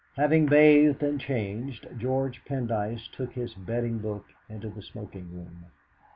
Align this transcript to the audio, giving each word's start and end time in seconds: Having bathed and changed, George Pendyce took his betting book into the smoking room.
Having 0.15 0.47
bathed 0.47 1.03
and 1.03 1.21
changed, 1.21 1.87
George 1.99 2.43
Pendyce 2.45 3.07
took 3.11 3.33
his 3.33 3.53
betting 3.53 3.99
book 3.99 4.25
into 4.49 4.67
the 4.71 4.81
smoking 4.81 5.31
room. 5.31 5.65